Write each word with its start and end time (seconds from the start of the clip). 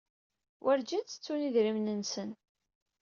Werjin 0.63 1.03
ttettun 1.03 1.41
idrimen-nsen. 1.47 2.29